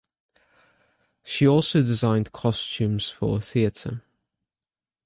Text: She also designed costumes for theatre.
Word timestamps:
She 1.23 1.47
also 1.47 1.83
designed 1.83 2.31
costumes 2.31 3.11
for 3.11 3.39
theatre. 3.39 4.01